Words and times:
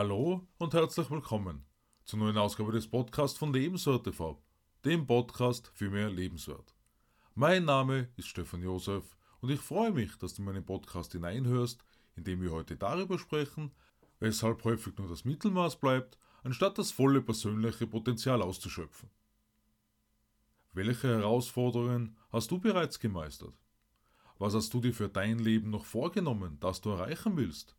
Hallo 0.00 0.46
und 0.58 0.74
herzlich 0.74 1.10
willkommen 1.10 1.66
zur 2.04 2.20
neuen 2.20 2.38
Ausgabe 2.38 2.70
des 2.70 2.86
Podcasts 2.86 3.36
von 3.36 3.52
Lebenswert 3.52 4.04
TV, 4.04 4.40
dem 4.84 5.08
Podcast 5.08 5.72
für 5.74 5.90
mehr 5.90 6.08
Lebenswert. 6.08 6.72
Mein 7.34 7.64
Name 7.64 8.08
ist 8.14 8.28
Stefan 8.28 8.62
Josef 8.62 9.16
und 9.40 9.50
ich 9.50 9.58
freue 9.58 9.90
mich, 9.90 10.16
dass 10.18 10.34
du 10.34 10.42
meinen 10.42 10.64
Podcast 10.64 11.10
hineinhörst, 11.10 11.84
in 12.14 12.22
dem 12.22 12.40
wir 12.40 12.52
heute 12.52 12.76
darüber 12.76 13.18
sprechen, 13.18 13.72
weshalb 14.20 14.62
häufig 14.62 14.96
nur 14.98 15.08
das 15.08 15.24
Mittelmaß 15.24 15.80
bleibt, 15.80 16.16
anstatt 16.44 16.78
das 16.78 16.92
volle 16.92 17.20
persönliche 17.20 17.88
Potenzial 17.88 18.40
auszuschöpfen. 18.40 19.10
Welche 20.74 21.08
Herausforderungen 21.08 22.16
hast 22.30 22.52
du 22.52 22.60
bereits 22.60 23.00
gemeistert? 23.00 23.58
Was 24.38 24.54
hast 24.54 24.72
du 24.72 24.80
dir 24.80 24.94
für 24.94 25.08
dein 25.08 25.40
Leben 25.40 25.70
noch 25.70 25.84
vorgenommen, 25.84 26.56
das 26.60 26.80
du 26.80 26.90
erreichen 26.90 27.36
willst? 27.36 27.74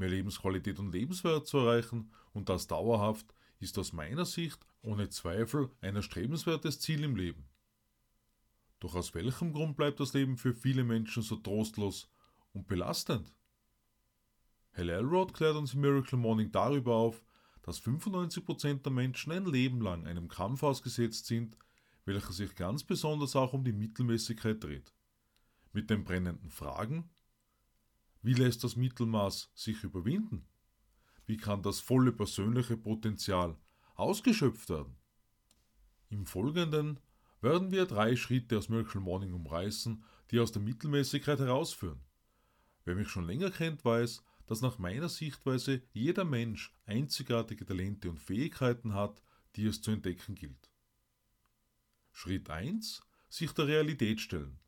Mehr 0.00 0.08
Lebensqualität 0.08 0.80
und 0.80 0.92
Lebenswert 0.92 1.46
zu 1.46 1.58
erreichen 1.58 2.10
und 2.32 2.48
das 2.48 2.66
dauerhaft, 2.66 3.32
ist 3.60 3.78
aus 3.78 3.92
meiner 3.92 4.24
Sicht 4.24 4.66
ohne 4.82 5.08
Zweifel 5.10 5.70
ein 5.80 5.94
erstrebenswertes 5.94 6.80
Ziel 6.80 7.04
im 7.04 7.14
Leben. 7.14 7.48
Doch 8.80 8.94
aus 8.94 9.14
welchem 9.14 9.52
Grund 9.52 9.76
bleibt 9.76 10.00
das 10.00 10.14
Leben 10.14 10.36
für 10.38 10.54
viele 10.54 10.82
Menschen 10.82 11.22
so 11.22 11.36
trostlos 11.36 12.10
und 12.52 12.66
belastend? 12.66 13.32
Hal 14.72 14.88
Elrod 14.88 15.34
klärt 15.34 15.56
uns 15.56 15.74
im 15.74 15.82
Miracle 15.82 16.18
Morning 16.18 16.50
darüber 16.50 16.96
auf, 16.96 17.22
dass 17.62 17.82
95% 17.82 18.82
der 18.82 18.92
Menschen 18.92 19.32
ein 19.32 19.44
Leben 19.44 19.82
lang 19.82 20.06
einem 20.06 20.28
Kampf 20.28 20.62
ausgesetzt 20.62 21.26
sind, 21.26 21.56
welcher 22.06 22.32
sich 22.32 22.54
ganz 22.54 22.82
besonders 22.82 23.36
auch 23.36 23.52
um 23.52 23.64
die 23.64 23.72
Mittelmäßigkeit 23.72 24.62
dreht. 24.62 24.94
Mit 25.72 25.90
den 25.90 26.04
brennenden 26.04 26.50
Fragen, 26.50 27.10
wie 28.22 28.34
lässt 28.34 28.64
das 28.64 28.76
Mittelmaß 28.76 29.50
sich 29.54 29.82
überwinden? 29.82 30.46
Wie 31.26 31.36
kann 31.36 31.62
das 31.62 31.80
volle 31.80 32.12
persönliche 32.12 32.76
Potenzial 32.76 33.56
ausgeschöpft 33.94 34.68
werden? 34.68 34.96
Im 36.08 36.26
Folgenden 36.26 37.00
werden 37.40 37.70
wir 37.70 37.86
drei 37.86 38.16
Schritte 38.16 38.58
aus 38.58 38.68
Miracle 38.68 39.00
Morning 39.00 39.32
umreißen, 39.32 40.04
die 40.30 40.40
aus 40.40 40.52
der 40.52 40.62
Mittelmäßigkeit 40.62 41.38
herausführen. 41.38 42.00
Wer 42.84 42.96
mich 42.96 43.08
schon 43.08 43.26
länger 43.26 43.50
kennt, 43.50 43.84
weiß, 43.84 44.22
dass 44.46 44.60
nach 44.60 44.78
meiner 44.78 45.08
Sichtweise 45.08 45.82
jeder 45.92 46.24
Mensch 46.24 46.74
einzigartige 46.84 47.64
Talente 47.64 48.10
und 48.10 48.18
Fähigkeiten 48.18 48.94
hat, 48.94 49.22
die 49.56 49.66
es 49.66 49.80
zu 49.80 49.92
entdecken 49.92 50.34
gilt. 50.34 50.70
Schritt 52.10 52.50
1. 52.50 53.00
Sich 53.28 53.52
der 53.52 53.68
Realität 53.68 54.20
stellen. 54.20 54.58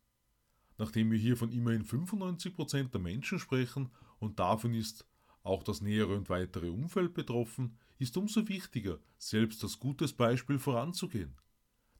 Nachdem 0.77 1.11
wir 1.11 1.19
hier 1.19 1.37
von 1.37 1.51
immerhin 1.51 1.85
95% 1.85 2.89
der 2.89 3.01
Menschen 3.01 3.39
sprechen 3.39 3.89
und 4.19 4.39
davon 4.39 4.73
ist 4.73 5.05
auch 5.43 5.63
das 5.63 5.81
nähere 5.81 6.15
und 6.15 6.29
weitere 6.29 6.69
Umfeld 6.69 7.13
betroffen, 7.13 7.77
ist 7.99 8.17
umso 8.17 8.47
wichtiger, 8.47 8.99
selbst 9.17 9.63
als 9.63 9.79
gutes 9.79 10.13
Beispiel 10.13 10.57
voranzugehen. 10.57 11.35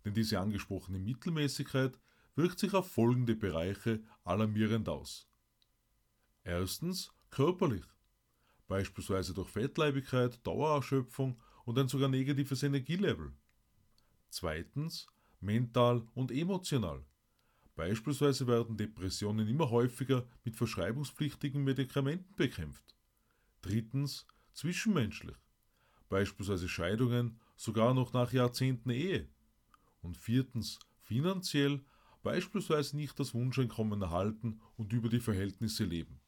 Denn 0.03 0.13
diese 0.13 0.39
angesprochene 0.39 0.99
Mittelmäßigkeit 0.99 1.99
wirkt 2.35 2.59
sich 2.59 2.73
auf 2.73 2.91
folgende 2.91 3.35
Bereiche 3.35 4.01
alarmierend 4.23 4.89
aus. 4.89 5.27
Erstens 6.43 7.13
körperlich, 7.29 7.85
beispielsweise 8.67 9.33
durch 9.33 9.49
Fettleibigkeit, 9.49 10.45
Dauererschöpfung 10.45 11.39
und 11.65 11.77
ein 11.77 11.87
sogar 11.87 12.09
negatives 12.09 12.63
Energielevel. 12.63 13.33
Zweitens 14.29 15.07
mental 15.39 16.05
und 16.15 16.31
emotional, 16.31 17.05
Beispielsweise 17.75 18.45
werden 18.45 18.77
Depressionen 18.77 19.47
immer 19.47 19.71
häufiger 19.71 20.27
mit 20.43 20.55
verschreibungspflichtigen 20.55 21.63
Medikamenten 21.63 22.35
bekämpft. 22.35 22.95
Drittens 23.61 24.27
zwischenmenschlich. 24.53 25.35
Beispielsweise 26.07 26.69
Scheidungen 26.69 27.39
sogar 27.55 27.95
noch 27.95 28.13
nach 28.13 28.31
Jahrzehnten 28.31 28.91
Ehe. 28.91 29.27
Und 30.01 30.17
viertens 30.17 30.77
finanziell, 31.01 31.83
beispielsweise 32.21 32.95
nicht 32.95 33.19
das 33.19 33.33
Wunscheinkommen 33.33 34.01
erhalten 34.01 34.61
und 34.77 34.93
über 34.93 35.09
die 35.09 35.19
Verhältnisse 35.19 35.83
leben. 35.83 36.19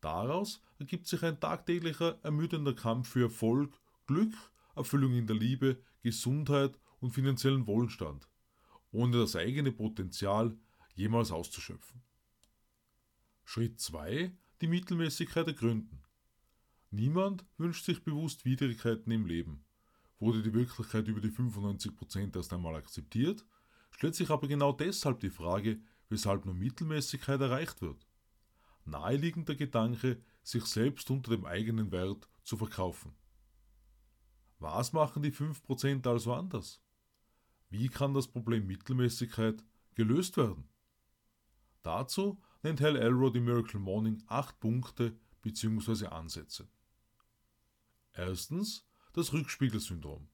Daraus 0.00 0.60
ergibt 0.78 1.08
sich 1.08 1.22
ein 1.24 1.40
tagtäglicher 1.40 2.20
ermüdender 2.22 2.74
Kampf 2.74 3.08
für 3.08 3.24
Erfolg, 3.24 3.74
Glück, 4.06 4.34
Erfüllung 4.76 5.14
in 5.14 5.26
der 5.26 5.36
Liebe, 5.36 5.82
Gesundheit 6.02 6.78
und 7.00 7.12
finanziellen 7.12 7.66
Wohlstand 7.66 8.28
ohne 8.92 9.18
das 9.18 9.34
eigene 9.34 9.72
Potenzial 9.72 10.56
jemals 10.94 11.32
auszuschöpfen. 11.32 12.02
Schritt 13.44 13.80
2. 13.80 14.32
Die 14.60 14.66
Mittelmäßigkeit 14.68 15.46
ergründen. 15.48 16.02
Niemand 16.90 17.44
wünscht 17.56 17.84
sich 17.84 18.04
bewusst 18.04 18.44
Widrigkeiten 18.44 19.10
im 19.10 19.26
Leben. 19.26 19.64
Wurde 20.18 20.42
die 20.42 20.54
Wirklichkeit 20.54 21.08
über 21.08 21.20
die 21.20 21.30
95% 21.30 22.36
erst 22.36 22.52
einmal 22.52 22.76
akzeptiert, 22.76 23.44
stellt 23.90 24.14
sich 24.14 24.30
aber 24.30 24.46
genau 24.46 24.72
deshalb 24.72 25.20
die 25.20 25.30
Frage, 25.30 25.80
weshalb 26.08 26.44
nur 26.44 26.54
Mittelmäßigkeit 26.54 27.40
erreicht 27.40 27.80
wird. 27.80 28.06
Naheliegender 28.84 29.54
Gedanke, 29.54 30.22
sich 30.42 30.64
selbst 30.66 31.10
unter 31.10 31.30
dem 31.30 31.44
eigenen 31.44 31.90
Wert 31.90 32.28
zu 32.44 32.56
verkaufen. 32.56 33.14
Was 34.58 34.92
machen 34.92 35.22
die 35.22 35.32
5% 35.32 36.06
also 36.06 36.34
anders? 36.34 36.80
Wie 37.72 37.88
kann 37.88 38.12
das 38.12 38.28
Problem 38.28 38.66
Mittelmäßigkeit 38.66 39.64
gelöst 39.94 40.36
werden? 40.36 40.68
Dazu 41.82 42.38
nennt 42.62 42.82
Hal 42.82 42.96
Elrod 42.96 43.34
im 43.34 43.46
Miracle 43.46 43.80
Morning 43.80 44.22
acht 44.26 44.60
Punkte 44.60 45.16
bzw. 45.40 46.08
Ansätze. 46.08 46.68
Erstens 48.12 48.86
das 49.14 49.32
Rückspiegelsyndrom. 49.32 50.28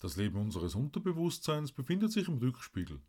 Das 0.00 0.16
Leben 0.16 0.36
unseres 0.36 0.74
Unterbewusstseins 0.74 1.70
befindet 1.70 2.10
sich 2.10 2.26
im 2.26 2.38
Rückspiegel, 2.38 3.00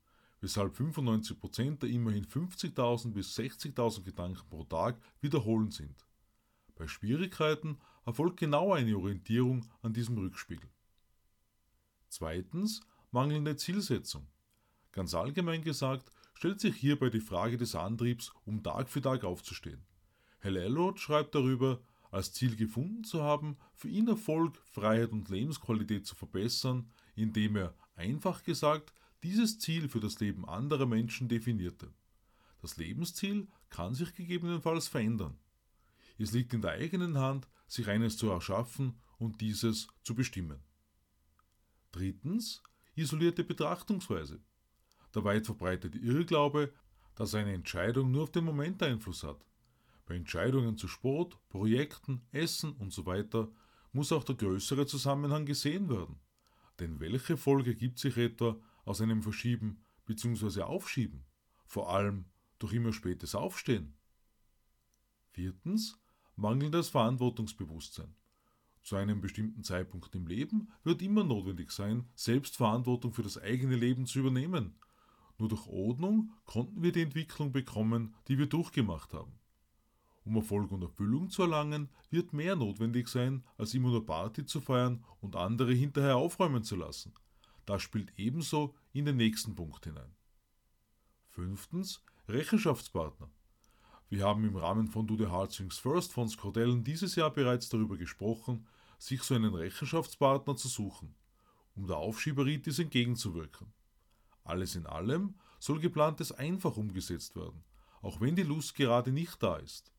weshalb 0.41 0.75
95% 0.75 1.79
der 1.79 1.89
immerhin 1.89 2.27
50.000 2.27 3.13
bis 3.13 3.35
60.000 3.35 4.03
Gedanken 4.03 4.47
pro 4.47 4.63
Tag 4.65 5.01
wiederholend 5.21 5.73
sind. 5.73 6.05
Bei 6.75 6.87
Schwierigkeiten 6.87 7.79
erfolgt 8.05 8.39
genau 8.41 8.73
eine 8.73 8.95
Orientierung 8.95 9.65
an 9.81 9.93
diesem 9.93 10.19
Rückspiegel. 10.19 10.69
Zweitens 12.09 12.81
mangelnde 13.11 13.55
Zielsetzung. 13.55 14.27
Ganz 14.91 15.13
allgemein 15.13 15.63
gesagt 15.63 16.11
stellt 16.33 16.59
sich 16.59 16.75
hierbei 16.75 17.09
die 17.09 17.19
Frage 17.19 17.57
des 17.57 17.75
Antriebs, 17.75 18.31
um 18.45 18.63
Tag 18.63 18.89
für 18.89 19.01
Tag 19.01 19.23
aufzustehen. 19.23 19.83
Hal 20.41 20.55
Elrod 20.55 20.99
schreibt 20.99 21.35
darüber, 21.35 21.81
als 22.11 22.33
Ziel 22.33 22.55
gefunden 22.55 23.03
zu 23.03 23.21
haben, 23.21 23.57
für 23.75 23.89
ihn 23.89 24.07
Erfolg, 24.07 24.57
Freiheit 24.71 25.11
und 25.11 25.29
Lebensqualität 25.29 26.05
zu 26.05 26.15
verbessern, 26.15 26.89
indem 27.15 27.55
er, 27.55 27.75
einfach 27.95 28.43
gesagt, 28.43 28.93
dieses 29.23 29.59
Ziel 29.59 29.89
für 29.89 29.99
das 29.99 30.19
Leben 30.19 30.47
anderer 30.47 30.85
Menschen 30.85 31.27
definierte. 31.27 31.93
Das 32.61 32.77
Lebensziel 32.77 33.47
kann 33.69 33.93
sich 33.93 34.13
gegebenenfalls 34.13 34.87
verändern. 34.87 35.37
Es 36.17 36.31
liegt 36.31 36.53
in 36.53 36.61
der 36.61 36.71
eigenen 36.71 37.17
Hand, 37.17 37.47
sich 37.67 37.87
eines 37.87 38.17
zu 38.17 38.29
erschaffen 38.29 38.99
und 39.17 39.41
dieses 39.41 39.87
zu 40.03 40.15
bestimmen. 40.15 40.59
Drittens, 41.91 42.63
isolierte 42.99 43.43
Betrachtungsweise. 43.43 44.41
Der 45.15 45.23
weit 45.23 45.45
verbreitete 45.45 45.97
Irrglaube, 45.97 46.73
dass 47.15 47.35
eine 47.35 47.53
Entscheidung 47.53 48.11
nur 48.11 48.23
auf 48.23 48.31
den 48.31 48.45
Moment 48.45 48.81
Einfluss 48.83 49.23
hat. 49.23 49.45
Bei 50.05 50.15
Entscheidungen 50.15 50.77
zu 50.77 50.87
Sport, 50.87 51.37
Projekten, 51.49 52.21
Essen 52.31 52.75
usw. 52.79 53.25
So 53.31 53.53
muss 53.91 54.11
auch 54.11 54.23
der 54.23 54.35
größere 54.35 54.85
Zusammenhang 54.85 55.45
gesehen 55.45 55.89
werden. 55.89 56.19
Denn 56.79 56.99
welche 56.99 57.37
Folge 57.37 57.75
gibt 57.75 57.99
sich 57.99 58.17
etwa 58.17 58.59
aus 58.85 59.01
einem 59.01 59.21
Verschieben 59.21 59.83
bzw. 60.05 60.61
Aufschieben? 60.61 61.25
Vor 61.65 61.93
allem 61.93 62.25
durch 62.57 62.73
immer 62.73 62.93
spätes 62.93 63.35
Aufstehen. 63.35 63.97
Viertens, 65.31 65.99
mangelndes 66.35 66.89
Verantwortungsbewusstsein. 66.89 68.15
Zu 68.81 68.95
einem 68.95 69.21
bestimmten 69.21 69.63
Zeitpunkt 69.63 70.15
im 70.15 70.27
Leben 70.27 70.71
wird 70.83 71.01
immer 71.01 71.23
notwendig 71.23 71.71
sein, 71.71 72.07
Selbstverantwortung 72.15 73.13
für 73.13 73.23
das 73.23 73.37
eigene 73.37 73.75
Leben 73.75 74.05
zu 74.05 74.19
übernehmen. 74.19 74.75
Nur 75.37 75.49
durch 75.49 75.67
Ordnung 75.67 76.33
konnten 76.45 76.81
wir 76.81 76.91
die 76.91 77.01
Entwicklung 77.01 77.51
bekommen, 77.51 78.15
die 78.27 78.37
wir 78.37 78.47
durchgemacht 78.47 79.13
haben. 79.13 79.39
Um 80.25 80.35
Erfolg 80.35 80.71
und 80.71 80.81
Erfüllung 80.81 81.29
zu 81.29 81.43
erlangen, 81.43 81.89
wird 82.09 82.33
mehr 82.33 82.55
notwendig 82.55 83.07
sein, 83.07 83.43
als 83.57 83.73
immer 83.73 83.89
nur 83.89 84.05
Party 84.05 84.45
zu 84.45 84.61
feiern 84.61 85.03
und 85.21 85.35
andere 85.35 85.73
hinterher 85.73 86.17
aufräumen 86.17 86.63
zu 86.63 86.75
lassen. 86.75 87.13
Das 87.65 87.81
spielt 87.81 88.11
ebenso 88.17 88.75
in 88.91 89.05
den 89.05 89.17
nächsten 89.17 89.55
Punkt 89.55 89.85
hinein. 89.85 90.15
Fünftens 91.27 92.03
Rechenschaftspartner. 92.27 93.31
Wir 94.11 94.25
haben 94.25 94.43
im 94.43 94.55
Rahmen 94.55 94.87
von 94.87 95.05
Do 95.05 95.15
the 95.15 95.27
Hard 95.27 95.55
Things 95.55 95.77
First 95.77 96.13
von 96.13 96.27
Scordellen 96.27 96.83
dieses 96.83 97.15
Jahr 97.15 97.29
bereits 97.29 97.69
darüber 97.69 97.95
gesprochen, 97.95 98.65
sich 98.97 99.21
so 99.21 99.35
einen 99.35 99.53
Rechenschaftspartner 99.53 100.55
zu 100.55 100.67
suchen, 100.67 101.13
um 101.75 101.85
der 101.85 101.97
Aufschieberitis 101.97 102.79
entgegenzuwirken. 102.79 103.71
Alles 104.43 104.75
in 104.75 104.87
allem 104.87 105.35
soll 105.59 105.79
geplantes 105.79 106.31
einfach 106.31 106.75
umgesetzt 106.75 107.35
werden, 107.35 107.63
auch 108.01 108.19
wenn 108.19 108.35
die 108.35 108.41
Lust 108.41 108.73
gerade 108.73 109.11
nicht 109.11 109.43
da 109.43 109.57
ist. 109.57 109.93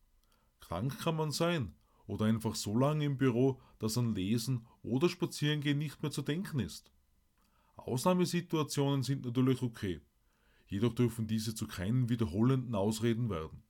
Krank 0.59 0.99
kann 0.99 1.15
man 1.15 1.31
sein 1.31 1.73
oder 2.05 2.25
einfach 2.25 2.55
so 2.55 2.77
lange 2.77 3.05
im 3.05 3.17
Büro, 3.17 3.61
dass 3.79 3.97
an 3.97 4.13
Lesen 4.13 4.67
oder 4.83 5.07
Spazierengehen 5.07 5.77
nicht 5.77 6.01
mehr 6.01 6.11
zu 6.11 6.21
denken 6.21 6.59
ist. 6.59 6.91
Ausnahmesituationen 7.77 9.03
sind 9.03 9.23
natürlich 9.23 9.61
okay, 9.61 10.01
jedoch 10.67 10.93
dürfen 10.93 11.27
diese 11.27 11.55
zu 11.55 11.65
keinen 11.65 12.09
wiederholenden 12.09 12.75
Ausreden 12.75 13.29
werden. 13.29 13.63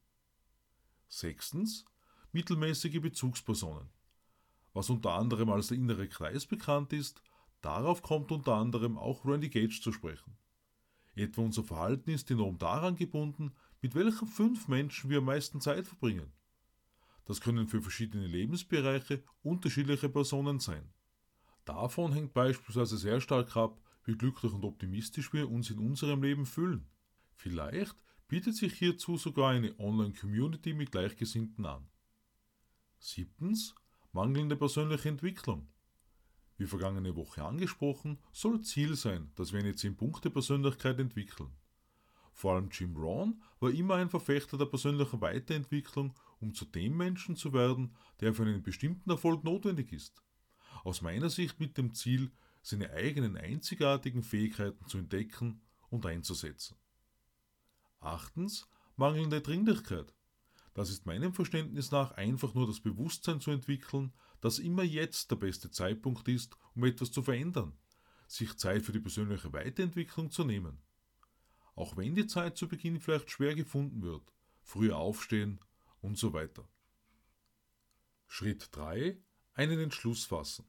Sechstens 1.14 1.84
mittelmäßige 2.32 3.02
Bezugspersonen. 3.02 3.90
Was 4.74 4.90
unter 4.90 5.12
anderem 5.12 5.50
als 5.50 5.68
der 5.68 5.78
innere 5.78 6.08
Kreis 6.08 6.46
bekannt 6.46 6.94
ist, 6.94 7.22
darauf 7.60 8.02
kommt 8.02 8.32
unter 8.32 8.56
anderem 8.56 8.98
auch 8.98 9.26
Randy 9.26 9.50
Gage 9.50 9.82
zu 9.82 9.92
sprechen. 9.92 10.38
Etwa 11.14 11.42
unser 11.42 11.66
Verhalten 11.66 12.12
ist 12.12 12.32
enorm 12.32 12.58
daran 12.58 12.96
gebunden, 12.96 13.52
mit 13.82 13.94
welchen 13.94 14.26
fünf 14.26 14.70
Menschen 14.70 15.10
wir 15.10 15.18
am 15.18 15.26
meisten 15.26 15.60
Zeit 15.60 15.86
verbringen. 15.86 16.32
Das 17.26 17.42
können 17.42 17.68
für 17.68 17.82
verschiedene 17.82 18.26
Lebensbereiche 18.26 19.22
unterschiedliche 19.44 20.08
Personen 20.08 20.62
sein. 20.62 20.94
Davon 21.66 22.14
hängt 22.14 22.34
beispielsweise 22.34 22.98
sehr 22.98 23.20
stark 23.20 23.58
ab, 23.58 23.82
wie 24.06 24.16
glücklich 24.16 24.54
und 24.54 24.64
optimistisch 24.64 25.34
wir 25.34 25.52
uns 25.52 25.70
in 25.72 25.80
unserem 25.80 26.24
Leben 26.24 26.46
fühlen. 26.46 26.88
Vielleicht 27.36 28.02
bietet 28.32 28.56
sich 28.56 28.76
hierzu 28.76 29.18
sogar 29.18 29.50
eine 29.50 29.78
Online-Community 29.78 30.74
mit 30.74 30.94
Gleichgesinnten 30.94 31.66
an. 31.66 31.90
Siebtens. 32.98 33.76
Mangelnde 34.14 34.56
persönliche 34.56 35.10
Entwicklung. 35.10 35.68
Wie 36.56 36.66
vergangene 36.66 37.18
Woche 37.18 37.44
angesprochen, 37.44 38.20
soll 38.32 38.62
Ziel 38.62 38.96
sein, 38.96 39.34
dass 39.36 39.52
wir 39.52 39.60
eine 39.60 39.74
10-Punkte-Persönlichkeit 39.74 40.98
entwickeln. 41.00 41.50
Vor 42.32 42.54
allem 42.54 42.70
Jim 42.72 42.94
Brown 42.94 43.44
war 43.60 43.70
immer 43.70 43.96
ein 43.96 44.10
Verfechter 44.10 44.58
der 44.58 44.68
persönlichen 44.68 45.20
Weiterentwicklung, 45.20 46.14
um 46.40 46.54
zu 46.54 46.64
dem 46.64 46.96
Menschen 46.96 47.36
zu 47.36 47.52
werden, 47.52 47.94
der 48.22 48.34
für 48.34 48.44
einen 48.44 48.64
bestimmten 48.64 49.10
Erfolg 49.10 49.44
notwendig 49.44 49.92
ist. 49.92 50.24
Aus 50.86 51.02
meiner 51.02 51.30
Sicht 51.30 51.60
mit 51.60 51.78
dem 51.78 51.94
Ziel, 51.94 52.32
seine 52.62 52.92
eigenen 52.92 53.36
einzigartigen 53.36 54.24
Fähigkeiten 54.24 54.88
zu 54.88 55.00
entdecken 55.00 55.60
und 55.90 56.06
einzusetzen. 56.06 56.78
Achtens, 58.02 58.68
mangelnde 58.96 59.42
Dringlichkeit. 59.42 60.14
Das 60.74 60.90
ist 60.90 61.06
meinem 61.06 61.34
Verständnis 61.34 61.92
nach 61.92 62.12
einfach 62.12 62.54
nur 62.54 62.66
das 62.66 62.80
Bewusstsein 62.80 63.42
zu 63.42 63.52
entwickeln, 63.52 64.14
dass 64.42 64.60
immer 64.60 64.84
jetzt 64.84 65.30
der 65.32 65.36
beste 65.36 65.70
Zeitpunkt 65.70 66.28
ist, 66.28 66.58
um 66.76 66.84
etwas 66.84 67.12
zu 67.12 67.22
verändern, 67.22 67.78
sich 68.28 68.58
Zeit 68.58 68.84
für 68.84 68.92
die 68.92 69.00
persönliche 69.00 69.54
Weiterentwicklung 69.54 70.32
zu 70.32 70.44
nehmen. 70.44 70.82
Auch 71.76 71.96
wenn 71.96 72.16
die 72.16 72.28
Zeit 72.28 72.58
zu 72.58 72.68
Beginn 72.68 73.00
vielleicht 73.00 73.30
schwer 73.30 73.54
gefunden 73.54 74.02
wird, 74.02 74.34
früher 74.64 74.98
aufstehen 74.98 75.60
und 76.02 76.18
so 76.18 76.34
weiter. 76.34 76.68
Schritt 78.28 78.70
3. 78.72 79.22
Einen 79.54 79.80
Entschluss 79.80 80.26
fassen. 80.26 80.66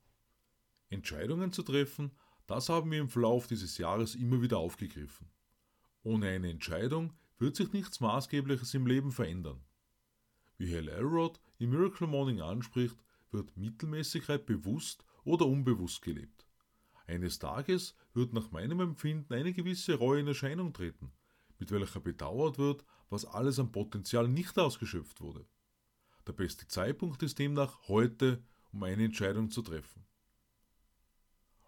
Entscheidungen 0.90 1.52
zu 1.52 1.62
treffen, 1.62 2.12
das 2.46 2.68
haben 2.68 2.90
wir 2.90 3.00
im 3.00 3.08
Verlauf 3.08 3.46
dieses 3.46 3.78
Jahres 3.78 4.16
immer 4.16 4.42
wieder 4.42 4.58
aufgegriffen. 4.58 5.30
Ohne 6.02 6.28
eine 6.28 6.50
Entscheidung 6.50 7.14
wird 7.42 7.56
sich 7.56 7.72
nichts 7.72 7.98
Maßgebliches 7.98 8.72
im 8.74 8.86
Leben 8.86 9.10
verändern. 9.10 9.60
Wie 10.58 10.72
Hal 10.72 10.86
Elrod 10.86 11.40
im 11.58 11.70
Miracle 11.70 12.06
Morning 12.06 12.40
anspricht, 12.40 12.96
wird 13.32 13.56
Mittelmäßigkeit 13.56 14.46
bewusst 14.46 15.04
oder 15.24 15.46
unbewusst 15.46 16.02
gelebt. 16.02 16.46
Eines 17.04 17.40
Tages 17.40 17.96
wird 18.14 18.32
nach 18.32 18.52
meinem 18.52 18.78
Empfinden 18.78 19.34
eine 19.34 19.52
gewisse 19.52 19.96
Reue 19.96 20.20
in 20.20 20.28
Erscheinung 20.28 20.72
treten, 20.72 21.10
mit 21.58 21.72
welcher 21.72 21.98
bedauert 21.98 22.58
wird, 22.58 22.84
was 23.10 23.24
alles 23.24 23.58
an 23.58 23.72
Potenzial 23.72 24.28
nicht 24.28 24.56
ausgeschöpft 24.56 25.20
wurde. 25.20 25.44
Der 26.28 26.34
beste 26.34 26.68
Zeitpunkt 26.68 27.24
ist 27.24 27.40
demnach 27.40 27.88
heute, 27.88 28.44
um 28.72 28.84
eine 28.84 29.02
Entscheidung 29.02 29.50
zu 29.50 29.62
treffen. 29.62 30.06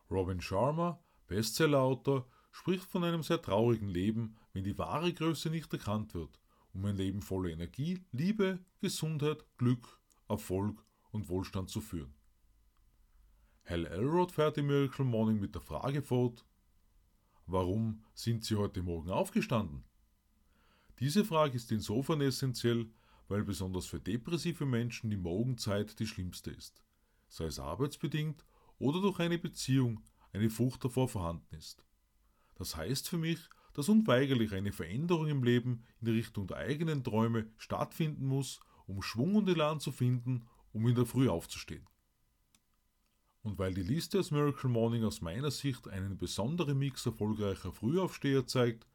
Robin 0.08 0.40
Sharma, 0.40 1.02
Bestsellerautor, 1.26 2.30
spricht 2.54 2.84
von 2.84 3.04
einem 3.04 3.22
sehr 3.22 3.42
traurigen 3.42 3.88
Leben, 3.88 4.36
wenn 4.52 4.64
die 4.64 4.78
wahre 4.78 5.12
Größe 5.12 5.50
nicht 5.50 5.72
erkannt 5.72 6.14
wird 6.14 6.40
um 6.74 6.84
ein 6.84 6.96
Leben 6.96 7.22
voller 7.22 7.50
Energie, 7.50 8.04
Liebe, 8.12 8.58
Gesundheit, 8.80 9.44
Glück, 9.56 10.00
Erfolg 10.28 10.84
und 11.12 11.28
Wohlstand 11.28 11.70
zu 11.70 11.80
führen. 11.80 12.12
Hal 13.64 13.86
Elrod 13.86 14.32
fährt 14.32 14.58
im 14.58 14.66
Miracle 14.66 15.04
Morning 15.04 15.40
mit 15.40 15.54
der 15.54 15.62
Frage 15.62 16.02
fort, 16.02 16.44
warum 17.46 18.02
sind 18.12 18.44
Sie 18.44 18.56
heute 18.56 18.82
Morgen 18.82 19.10
aufgestanden? 19.10 19.84
Diese 20.98 21.24
Frage 21.24 21.56
ist 21.56 21.72
insofern 21.72 22.20
essentiell, 22.20 22.90
weil 23.28 23.44
besonders 23.44 23.86
für 23.86 24.00
depressive 24.00 24.66
Menschen 24.66 25.10
die 25.10 25.16
Morgenzeit 25.16 25.98
die 25.98 26.06
schlimmste 26.06 26.50
ist, 26.50 26.82
sei 27.28 27.46
es 27.46 27.58
arbeitsbedingt 27.58 28.44
oder 28.78 29.00
durch 29.00 29.18
eine 29.20 29.38
Beziehung 29.38 30.02
eine 30.32 30.50
Furcht 30.50 30.84
davor 30.84 31.08
vorhanden 31.08 31.54
ist. 31.54 31.86
Das 32.54 32.76
heißt 32.76 33.08
für 33.08 33.18
mich, 33.18 33.38
dass 33.72 33.88
unweigerlich 33.88 34.52
eine 34.52 34.72
Veränderung 34.72 35.26
im 35.26 35.42
Leben 35.42 35.82
in 36.00 36.08
Richtung 36.08 36.46
der 36.46 36.58
eigenen 36.58 37.02
Träume 37.02 37.46
stattfinden 37.56 38.26
muss, 38.26 38.60
um 38.86 39.02
Schwung 39.02 39.34
und 39.34 39.48
Elan 39.48 39.80
zu 39.80 39.92
finden, 39.92 40.46
um 40.72 40.86
in 40.86 40.94
der 40.94 41.06
Früh 41.06 41.28
aufzustehen. 41.28 41.86
Und 43.42 43.58
weil 43.58 43.74
die 43.74 43.82
Liste 43.82 44.18
aus 44.20 44.30
Miracle 44.30 44.70
Morning 44.70 45.04
aus 45.04 45.20
meiner 45.20 45.50
Sicht 45.50 45.88
einen 45.88 46.16
besonderen 46.16 46.78
Mix 46.78 47.04
erfolgreicher 47.04 47.72
Frühaufsteher 47.72 48.46
zeigt, 48.46 48.86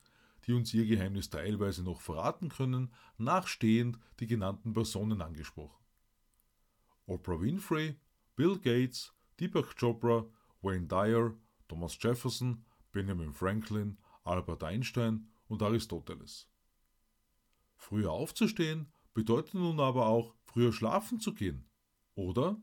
die 0.47 0.53
uns 0.53 0.73
ihr 0.73 0.85
Geheimnis 0.85 1.29
teilweise 1.29 1.83
noch 1.83 2.01
verraten 2.01 2.49
können, 2.49 2.91
nachstehend 3.17 3.99
die 4.19 4.27
genannten 4.27 4.73
Personen 4.73 5.21
angesprochen. 5.21 5.83
Oprah 7.05 7.41
Winfrey, 7.41 7.95
Bill 8.35 8.57
Gates, 8.57 9.13
Deepak 9.39 9.75
Chopra, 9.75 10.25
Wayne 10.61 10.87
Dyer, 10.87 11.35
Thomas 11.67 11.97
Jefferson, 12.01 12.65
Benjamin 12.91 13.33
Franklin, 13.33 13.97
Albert 14.23 14.63
Einstein 14.63 15.27
und 15.47 15.61
Aristoteles. 15.61 16.47
Früher 17.75 18.11
aufzustehen 18.11 18.91
bedeutet 19.13 19.53
nun 19.53 19.79
aber 19.79 20.07
auch 20.07 20.35
früher 20.43 20.73
schlafen 20.73 21.19
zu 21.19 21.33
gehen, 21.33 21.69
oder? 22.15 22.61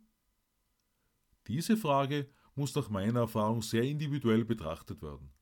Diese 1.47 1.77
Frage 1.77 2.29
muss 2.55 2.75
nach 2.75 2.89
meiner 2.89 3.21
Erfahrung 3.21 3.63
sehr 3.63 3.83
individuell 3.83 4.45
betrachtet 4.45 5.03
werden. 5.03 5.33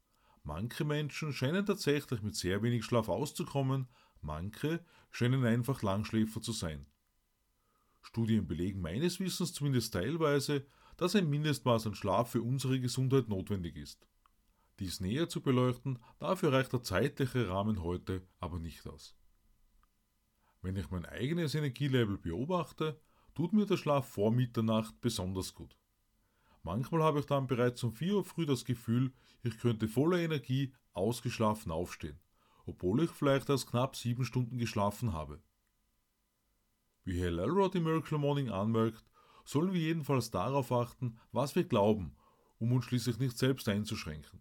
Manche 0.42 0.84
Menschen 0.84 1.32
scheinen 1.32 1.64
tatsächlich 1.64 2.20
mit 2.22 2.36
sehr 2.36 2.62
wenig 2.62 2.84
Schlaf 2.84 3.08
auszukommen, 3.08 3.88
manche 4.20 4.84
scheinen 5.10 5.44
einfach 5.44 5.82
Langschläfer 5.82 6.42
zu 6.42 6.52
sein. 6.52 6.86
Studien 8.02 8.46
belegen 8.46 8.82
meines 8.82 9.18
Wissens 9.20 9.54
zumindest 9.54 9.94
teilweise, 9.94 10.66
dass 10.96 11.16
ein 11.16 11.30
Mindestmaß 11.30 11.86
an 11.86 11.94
Schlaf 11.94 12.30
für 12.30 12.42
unsere 12.42 12.78
Gesundheit 12.78 13.28
notwendig 13.28 13.76
ist. 13.76 14.06
Dies 14.80 15.00
näher 15.00 15.28
zu 15.28 15.40
beleuchten, 15.40 16.00
dafür 16.18 16.52
reicht 16.52 16.72
der 16.72 16.82
zeitliche 16.82 17.48
Rahmen 17.48 17.82
heute 17.82 18.26
aber 18.40 18.58
nicht 18.58 18.86
aus. 18.86 19.16
Wenn 20.62 20.76
ich 20.76 20.90
mein 20.90 21.06
eigenes 21.06 21.54
Energielevel 21.54 22.18
beobachte, 22.18 23.00
tut 23.34 23.52
mir 23.52 23.66
der 23.66 23.76
Schlaf 23.76 24.08
vor 24.08 24.32
Mitternacht 24.32 25.00
besonders 25.00 25.54
gut. 25.54 25.76
Manchmal 26.62 27.02
habe 27.02 27.20
ich 27.20 27.26
dann 27.26 27.46
bereits 27.46 27.84
um 27.84 27.92
4 27.92 28.14
Uhr 28.16 28.24
früh 28.24 28.46
das 28.46 28.64
Gefühl, 28.64 29.12
ich 29.42 29.58
könnte 29.58 29.86
voller 29.86 30.18
Energie 30.18 30.72
ausgeschlafen 30.92 31.70
aufstehen, 31.70 32.18
obwohl 32.64 33.02
ich 33.02 33.10
vielleicht 33.10 33.50
erst 33.50 33.68
knapp 33.68 33.94
7 33.94 34.24
Stunden 34.24 34.58
geschlafen 34.58 35.12
habe. 35.12 35.42
Wie 37.04 37.22
Hal 37.22 37.38
Elrod 37.38 37.74
im 37.74 37.84
Miracle 37.84 38.18
Morning 38.18 38.48
anmerkt, 38.48 39.04
sollen 39.44 39.74
wir 39.74 39.80
jedenfalls 39.80 40.30
darauf 40.30 40.72
achten, 40.72 41.18
was 41.30 41.54
wir 41.54 41.64
glauben, 41.64 42.16
um 42.58 42.72
uns 42.72 42.86
schließlich 42.86 43.18
nicht 43.18 43.36
selbst 43.36 43.68
einzuschränken. 43.68 44.40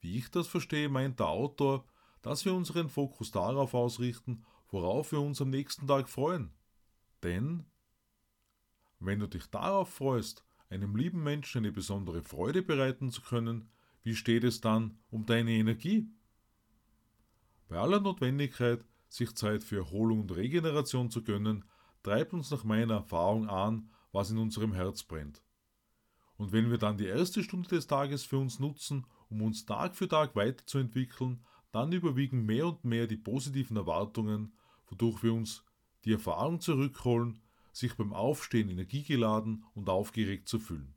Wie 0.00 0.16
ich 0.16 0.30
das 0.30 0.48
verstehe, 0.48 0.88
meint 0.88 1.20
der 1.20 1.28
Autor, 1.28 1.84
dass 2.22 2.44
wir 2.44 2.54
unseren 2.54 2.88
Fokus 2.88 3.30
darauf 3.30 3.74
ausrichten, 3.74 4.44
worauf 4.70 5.12
wir 5.12 5.20
uns 5.20 5.40
am 5.40 5.50
nächsten 5.50 5.86
Tag 5.86 6.08
freuen. 6.08 6.50
Denn, 7.22 7.64
wenn 8.98 9.20
du 9.20 9.26
dich 9.26 9.46
darauf 9.46 9.92
freust, 9.92 10.44
einem 10.68 10.96
lieben 10.96 11.22
Menschen 11.22 11.58
eine 11.58 11.72
besondere 11.72 12.22
Freude 12.22 12.62
bereiten 12.62 13.10
zu 13.10 13.22
können, 13.22 13.68
wie 14.02 14.14
steht 14.14 14.44
es 14.44 14.60
dann 14.60 14.98
um 15.10 15.26
deine 15.26 15.52
Energie? 15.52 16.08
Bei 17.68 17.76
aller 17.76 18.00
Notwendigkeit, 18.00 18.84
sich 19.08 19.34
Zeit 19.34 19.64
für 19.64 19.78
Erholung 19.78 20.20
und 20.20 20.34
Regeneration 20.34 21.10
zu 21.10 21.22
gönnen, 21.22 21.64
treibt 22.02 22.32
uns 22.32 22.50
nach 22.50 22.64
meiner 22.64 22.94
Erfahrung 22.94 23.48
an, 23.48 23.90
was 24.12 24.30
in 24.30 24.38
unserem 24.38 24.72
Herz 24.72 25.02
brennt. 25.02 25.42
Und 26.36 26.52
wenn 26.52 26.70
wir 26.70 26.78
dann 26.78 26.96
die 26.96 27.06
erste 27.06 27.42
Stunde 27.42 27.68
des 27.68 27.86
Tages 27.86 28.24
für 28.24 28.38
uns 28.38 28.58
nutzen, 28.58 29.06
um 29.30 29.42
uns 29.42 29.64
Tag 29.64 29.94
für 29.94 30.08
Tag 30.08 30.36
weiterzuentwickeln, 30.36 31.44
dann 31.72 31.92
überwiegen 31.92 32.44
mehr 32.44 32.66
und 32.66 32.84
mehr 32.84 33.06
die 33.06 33.16
positiven 33.16 33.76
Erwartungen, 33.76 34.52
wodurch 34.88 35.22
wir 35.22 35.32
uns 35.32 35.64
die 36.04 36.12
Erfahrung 36.12 36.60
zurückholen, 36.60 37.40
sich 37.72 37.94
beim 37.94 38.12
Aufstehen 38.12 38.68
energiegeladen 38.68 39.64
und 39.74 39.88
aufgeregt 39.88 40.48
zu 40.48 40.58
fühlen. 40.58 40.94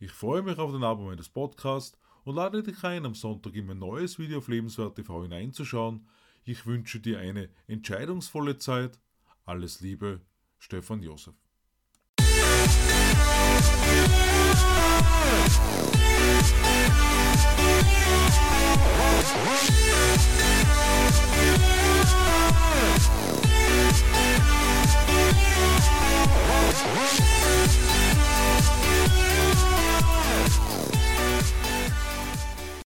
Ich 0.00 0.10
freue 0.10 0.42
mich 0.42 0.58
auf 0.58 0.72
den 0.72 0.82
Abo 0.82 1.04
meines 1.04 1.28
Podcasts 1.28 1.96
und 2.24 2.34
lade 2.34 2.62
dich 2.62 2.82
ein, 2.82 3.06
am 3.06 3.14
Sonntag 3.14 3.54
in 3.54 3.66
mein 3.66 3.78
neues 3.78 4.18
Video 4.18 4.38
auf 4.38 4.48
Lebenswert 4.48 4.96
TV 4.96 5.22
hineinzuschauen. 5.22 6.06
Ich 6.44 6.66
wünsche 6.66 6.98
dir 6.98 7.20
eine 7.20 7.48
entscheidungsvolle 7.68 8.58
Zeit. 8.58 8.98
Alles 9.44 9.80
Liebe, 9.80 10.20
Stefan 10.58 11.02
Josef. 11.02 11.34